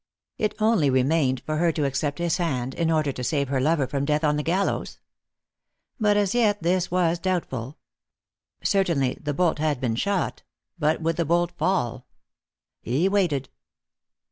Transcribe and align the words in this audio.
It 0.39 0.55
only 0.59 0.89
remained 0.89 1.41
for 1.45 1.57
her 1.57 1.71
to 1.73 1.85
accept 1.85 2.17
his 2.17 2.37
hand, 2.37 2.73
in 2.73 2.89
order 2.89 3.11
to 3.11 3.23
save 3.23 3.49
her 3.49 3.61
lover 3.61 3.85
from 3.85 4.03
death 4.03 4.23
on 4.23 4.35
the 4.35 4.41
gallows. 4.41 4.97
But 5.99 6.17
as 6.17 6.33
yet 6.33 6.63
this 6.63 6.89
was 6.89 7.19
doubtful. 7.19 7.77
Certainly 8.63 9.19
the 9.21 9.35
bolt 9.35 9.59
had 9.59 9.79
been 9.79 9.93
shot; 9.93 10.41
but 10.79 11.03
would 11.03 11.17
the 11.17 11.23
bolt 11.25 11.51
fall? 11.51 12.07
He 12.81 13.07
waited. 13.07 13.49